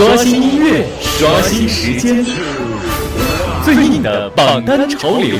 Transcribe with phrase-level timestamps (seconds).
[0.00, 2.24] 刷新音乐，刷新时间，
[3.62, 5.36] 最硬的榜单潮流，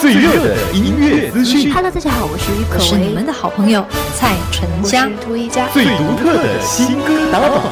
[0.00, 1.72] 最热的音乐资讯。
[1.72, 3.86] Hello，大家好，我是于可我是你们的好朋友
[4.18, 5.08] 蔡淳佳。
[5.24, 5.68] 涂一佳。
[5.72, 7.62] 最独特的新歌打榜，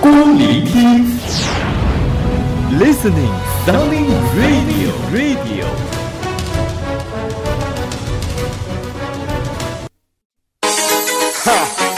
[0.00, 1.18] 光聆听
[2.78, 3.34] ，Listening
[3.66, 4.06] Sounding
[4.38, 5.66] Radio Radio。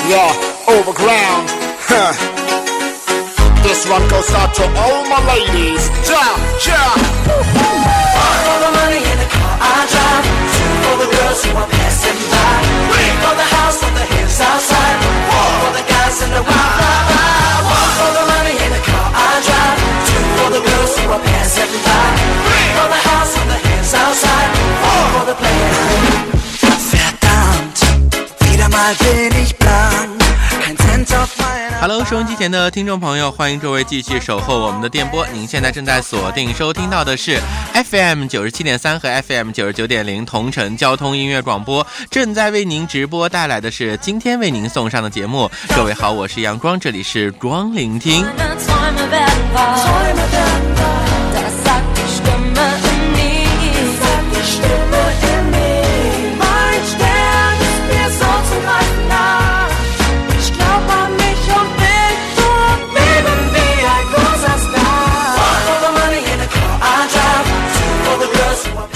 [0.08, 0.32] Yeah,
[0.66, 1.50] overground.
[1.86, 2.41] Huh.
[3.62, 5.90] This one goes out to all my ladies.
[6.08, 6.34] Ja,
[6.66, 6.82] ja.
[8.18, 10.26] One for the money in the car I drive.
[10.54, 12.54] Two for the girls who are passing by.
[12.90, 14.98] Three for the house on the hills outside.
[15.30, 17.62] Four for the guys in the wild, wild.
[17.70, 19.78] One for the money in the car I drive.
[20.10, 22.06] Two for the girls who are passing by.
[22.46, 24.50] Three for the house on the hills outside.
[24.82, 25.78] Four for the players.
[26.90, 27.78] Verdammt,
[28.40, 28.94] wieder mal
[29.42, 29.61] ich
[31.82, 35.26] Hello，收音机前的听众朋友，欢迎各位继续守候我们的电波。
[35.32, 37.40] 您现在正在锁定收听到的是
[37.74, 45.50] FM 九十七点三和 FM 九十九点零同城交通音乐广播，正在为您直播带来的是今天为您送上的节目。
[45.74, 48.24] 各位好，我是阳光，这里是光聆听。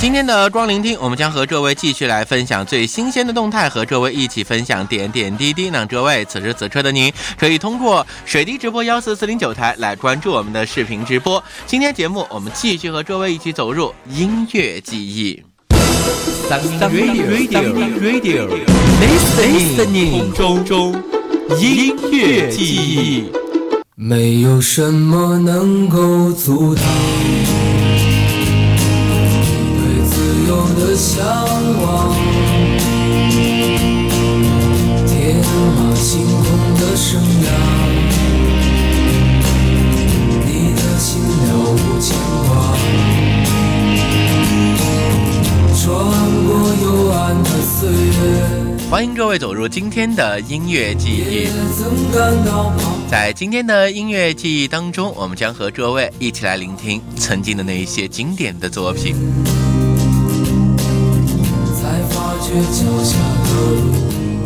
[0.07, 5.69] 今天的光聆听，我们将和各位继续来分享最新鲜的动态，和各位一起分享点点滴滴。
[5.69, 11.43] 那各位此时此刻的您，可以通过水滴直播幺四四零九台来关注我们的视频直播。
[11.67, 15.43] 今天节目，我们继续和各位一起走入音乐记忆。
[16.49, 18.49] Sunny Radio Radio
[19.03, 20.95] Listening 中中
[21.61, 23.25] 音乐记忆。
[23.97, 26.85] 没有什么能够阻挡
[30.97, 32.17] 向往，
[35.07, 35.37] 天
[35.77, 36.45] 马行空
[36.81, 37.49] 的生涯，
[40.47, 42.17] 你的心了无牵
[42.49, 42.49] 挂，
[45.77, 45.85] 穿
[46.47, 46.49] 过
[46.83, 51.47] 幽暗的岁月，欢迎各位走入今天的音乐记忆。
[53.11, 59.15] 在今天的音乐记忆当中，我们将和各位一起来聆听曾经的那一些经典的作品。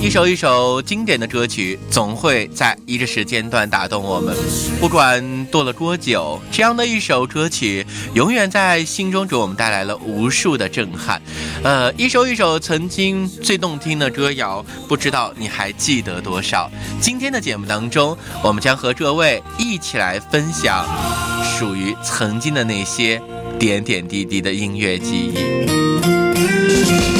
[0.00, 4.34] 一首一首经典的歌曲，总会在一个时间段打动我们。
[4.81, 11.21] 不管过了多久，这样的一首歌曲，永远在心中给我们带来了无数的震撼。
[11.62, 16.71] 呃，一首一首曾经最动听的歌谣，不知道你还记得多少？
[17.00, 20.87] 今天的节目当中，我们将和各位一起来分享
[21.44, 23.21] 属于曾经的那些
[23.59, 27.19] 点点滴滴的音乐记忆。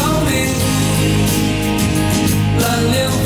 [2.87, 3.20] 零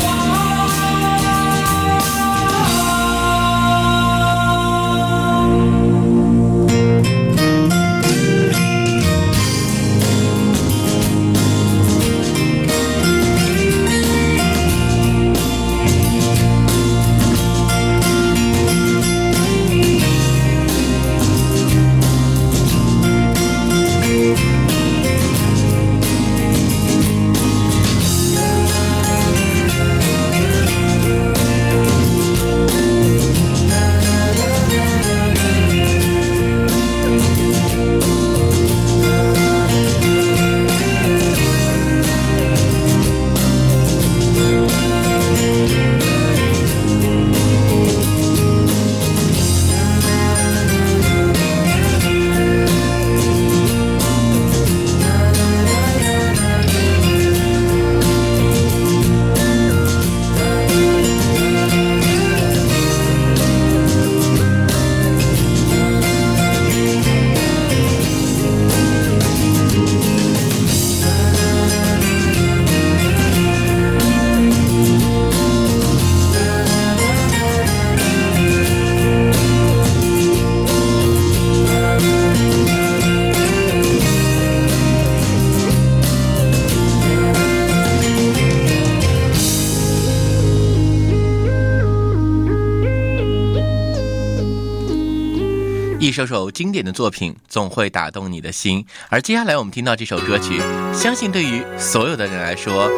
[96.16, 98.86] 这首经典的作品总会打动你的心。
[99.10, 100.62] 而接下来我们听到这首歌曲，
[100.94, 102.90] 相信对于所有的人来说，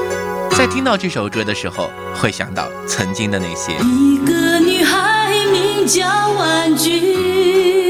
[0.52, 3.74] 在听到这首歌的时候，会想到曾经的那些。
[3.80, 7.87] 一个女孩名叫婉君，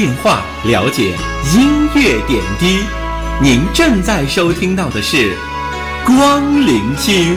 [0.00, 1.14] 电话，了解
[1.54, 2.78] 音乐点滴。
[3.38, 5.36] 您正在收听到的是
[6.06, 7.36] 光聆听。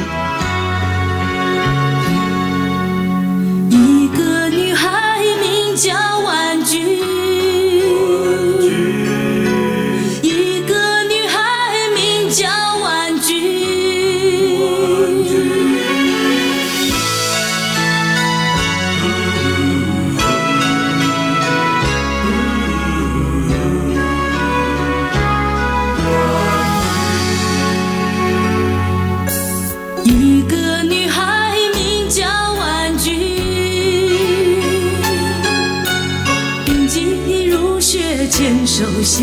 [39.15, 39.21] 想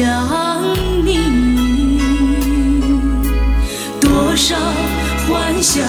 [1.05, 1.19] 你。
[4.01, 4.55] 多少
[5.27, 5.83] 欢笑，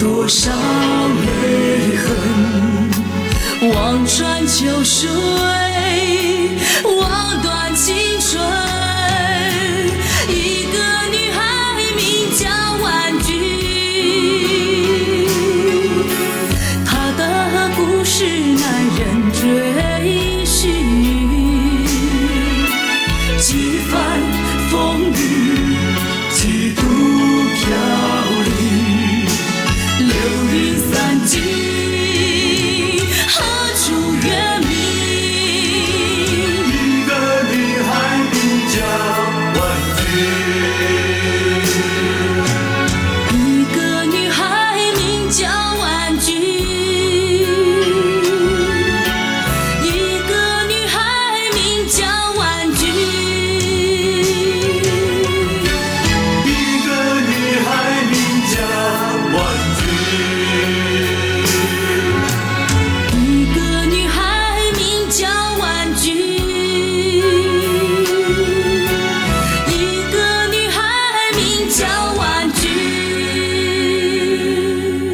[0.00, 0.50] 多少
[1.40, 5.08] 泪痕，望穿秋水，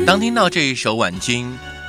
[0.06, 1.46] 当听到这一首《婉君》，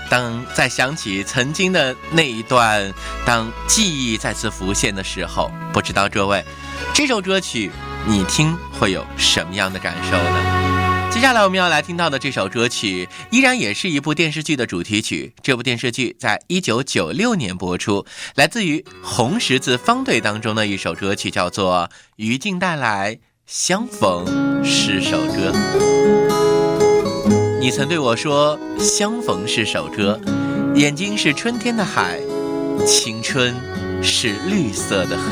[0.10, 2.94] 当再想起曾经的那一段，
[3.26, 6.42] 当记忆再次浮现的时候，不知道各位，
[6.94, 7.70] 这首歌曲
[8.08, 11.12] 你听会有什么样的感受呢？
[11.12, 15.34] 接下来我们要来听到的这首歌曲，依然也是一部电视剧的主题曲。
[15.44, 18.06] 这部电视剧在一九九六年播出，
[18.36, 25.52] 来自于红十字方队当中的一首歌曲，叫做于静带来《相逢是首歌》。
[27.66, 30.22] 你曾对我说：“相逢是首歌，
[30.76, 32.20] 眼睛是春天的海，
[32.86, 33.56] 青春
[34.04, 35.24] 是绿色的河。”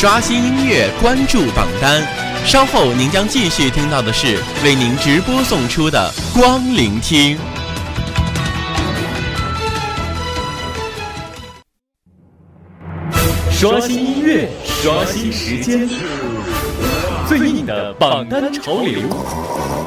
[0.00, 2.00] 刷新音乐，关注榜单。
[2.46, 7.36] 稍后您将继续听到的是为您直播送出的光聆听。
[13.50, 15.88] 刷新音乐，刷新时间，
[17.26, 19.00] 最硬的榜单潮流，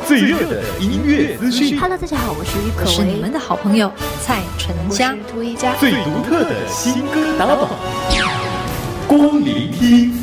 [0.06, 3.89] 最热的音乐资讯，Hello，大家好，我是于可是你们的好朋友
[4.22, 5.15] 蔡淳佳。
[5.32, 7.70] 涂一佳，最独特的新歌打榜，
[9.12, 10.13] 光聆听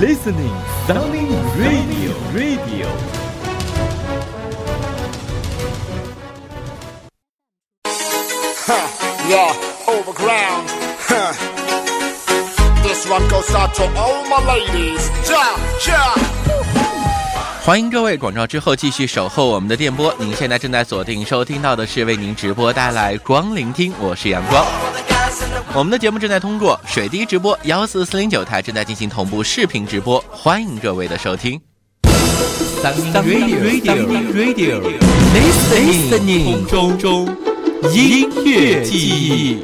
[0.00, 0.54] ，Listening
[0.86, 1.26] Sunny
[1.58, 2.86] Radio Radio。
[8.64, 8.86] Huh,
[9.28, 9.52] yeah,
[9.88, 10.70] overground.
[11.00, 11.32] Huh.
[12.84, 15.10] This one goes out to all my ladies.
[15.28, 16.14] Ja, ja.
[17.64, 20.14] 欢迎各位广告之后继续守候我们的电波。
[20.16, 24.64] 您现在正在锁定收听到的是为您直播带来光聆听，我是阳光。
[25.74, 31.60] 我们的节目正在通过水滴直播幺四四零九台正在进行同步视频直播，欢迎各位的收听。
[32.82, 33.60] Radio
[34.32, 34.80] Radio
[35.34, 37.26] Listening 空中
[37.92, 39.58] 音乐记忆，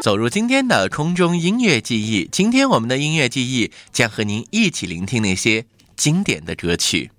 [0.00, 2.28] 走入今天的空中音乐记忆。
[2.32, 5.66] 今天我们的音乐记忆将和您一起聆听那些
[5.96, 7.10] 经典的歌曲。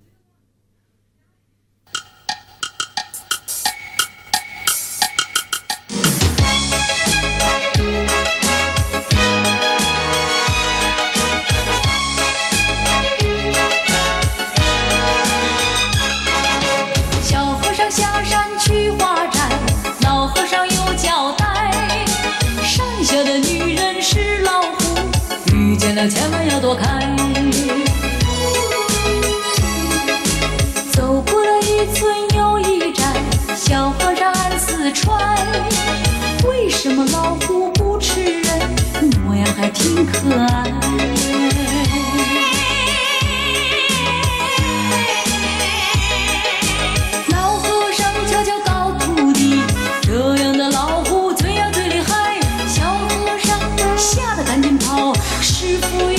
[55.82, 56.13] fui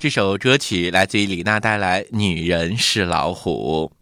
[0.00, 3.92] 这首歌曲来自于李娜带来女人是老虎。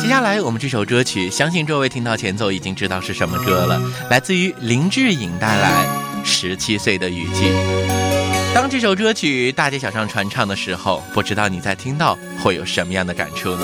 [0.00, 5.86] 接下来我们这首歌曲相信各位听到前奏已经知道是什么歌了来自于林志颖带来
[6.24, 8.19] 十七岁的雨季。
[8.52, 13.62] 当这首歌曲大街小巷传唱的时候不知道你在听到会有什么样的感触呢？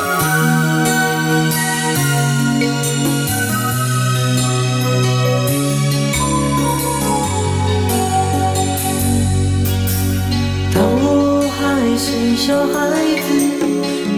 [10.72, 11.59] 当我还
[11.99, 12.75] 是小孩
[13.22, 13.29] 子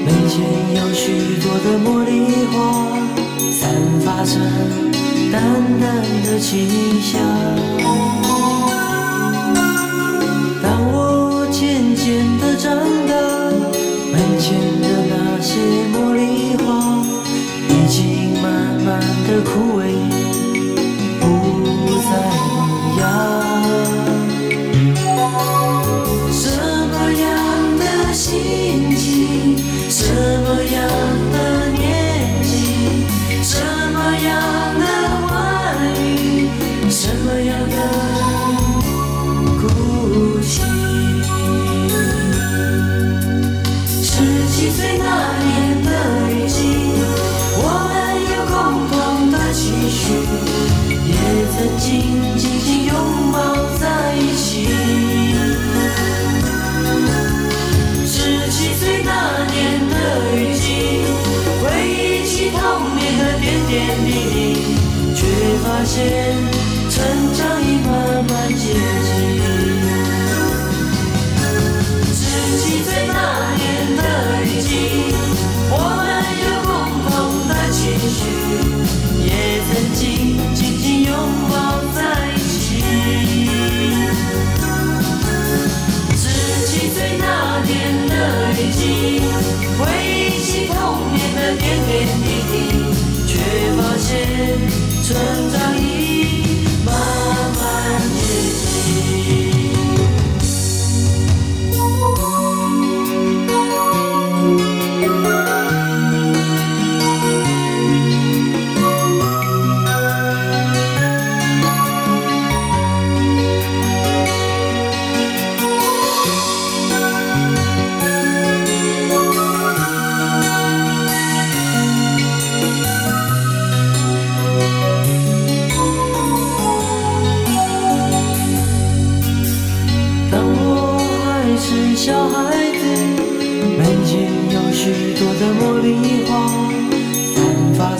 [0.05, 0.37] 门前
[0.75, 2.11] 有许多的茉莉
[2.53, 2.57] 花
[3.51, 3.61] 散
[4.05, 4.39] 发着
[5.33, 5.41] 淡
[5.81, 5.87] 淡
[6.25, 7.21] 的清香
[19.29, 19.98] 的枯萎。
[65.97, 66.48] imagine.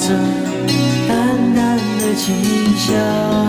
[0.09, 0.15] 着
[1.07, 2.35] 淡淡的清
[2.79, 3.48] 香。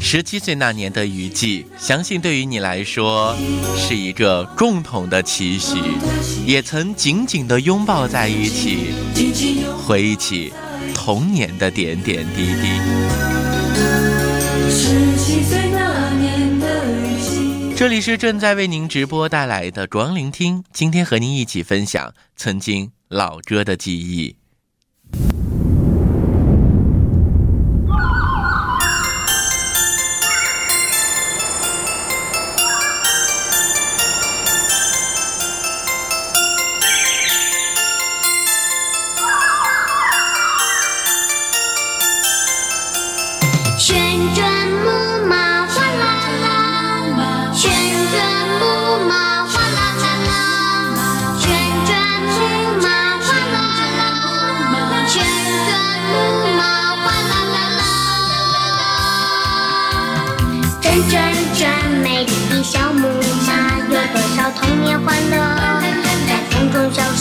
[0.00, 3.34] 十七岁那年的雨季，相信对于你来说
[3.76, 5.76] 是一个共同的期许，
[6.46, 8.94] 也曾紧紧地拥抱在一起，
[9.84, 10.52] 回忆起
[10.94, 13.33] 童年的点点滴滴。
[17.76, 24.36] 这里是正在为您直播带来的光聆听，今天和您一起分享曾经老歌的记忆。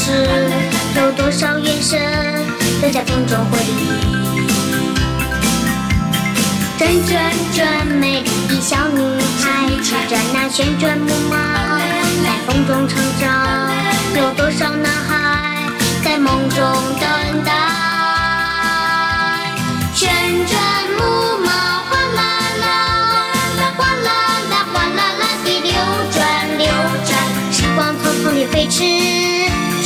[0.03, 0.11] 中消失？
[0.95, 1.97] 有多少眼神
[2.91, 3.81] 在风中回忆？
[6.77, 7.11] 转转
[7.55, 8.99] 转，美丽的小女
[9.41, 11.79] 孩骑着那旋转木马，
[12.23, 13.23] 在风中成长。
[14.15, 15.69] 有多少男孩
[16.03, 16.59] 在梦中
[16.99, 17.51] 等待？
[19.95, 20.09] 旋
[20.45, 20.53] 转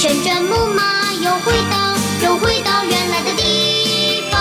[0.08, 1.93] 旋转木马又回到，
[2.24, 4.39] 又回到原来的地方。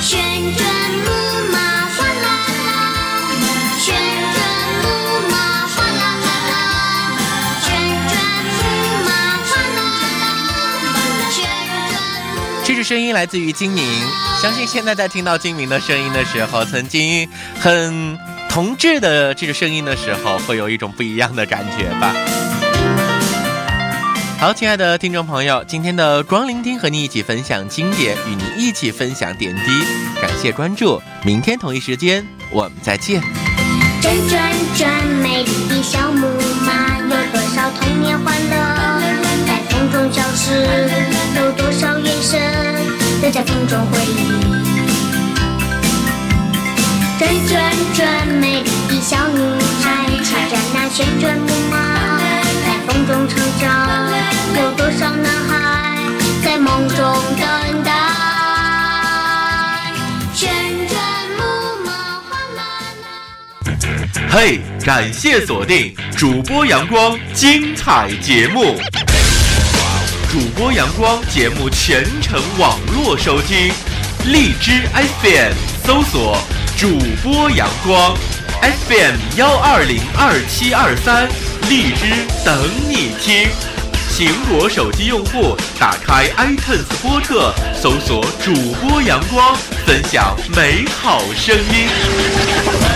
[0.00, 0.18] 旋
[0.56, 0.64] 转
[1.04, 1.10] 木
[1.52, 2.26] 马哗啦
[2.64, 3.28] 啦，
[3.78, 3.94] 旋
[4.32, 4.40] 转
[4.80, 4.88] 木
[5.30, 5.36] 马
[5.66, 6.56] 哗啦啦啦，
[7.60, 7.76] 旋
[8.08, 8.16] 转
[8.56, 8.64] 木
[9.04, 9.12] 马
[9.44, 9.78] 哗啦
[10.22, 10.24] 啦，
[11.30, 11.44] 旋
[11.90, 11.92] 转
[12.34, 12.64] 木。
[12.64, 13.84] 这支声音来自于金明，
[14.40, 17.28] 相信现在在听到金明的声音的时候，曾经
[17.60, 22.14] 很同志的这个声音的时候，会有一种不一样的感觉吧。
[24.44, 29.62] 好，亲爱的听众朋友，今天的光聆听和你一起分享经典，与你一起分享点滴，
[30.20, 33.22] 感谢关注，明天同一时间我们再见。
[34.02, 36.26] 转转转，美丽的小木
[36.60, 38.54] 马，有多少童年欢乐
[39.46, 40.52] 在风中消失？
[41.36, 42.38] 有多少眼神
[43.22, 44.28] 都在风中回忆？
[47.18, 49.40] 转转转，美丽的小女
[49.82, 51.93] 孩骑着那旋转木马，
[53.06, 54.10] 中成长。
[54.56, 55.98] 有多少男孩
[56.44, 56.96] 在梦中
[57.38, 57.92] 等待？
[60.32, 60.48] 旋
[60.88, 60.96] 转
[61.36, 61.42] 木
[61.84, 61.90] 马
[62.28, 62.62] 哗啦
[63.02, 63.04] 啦。
[64.30, 68.80] 嘿，感谢锁定主播阳光精彩节目。
[70.30, 73.72] 主播阳光节目全程网络收听，
[74.26, 74.82] 荔枝
[75.22, 75.52] FM
[75.86, 76.38] 搜索
[76.76, 78.16] 主播阳光
[78.60, 81.28] FM 幺二零二七二三，
[81.68, 83.48] 荔枝等你听。
[84.10, 92.93] 苹果手机用户打开 iTunes 播客，搜索主播阳光，分享美好声音。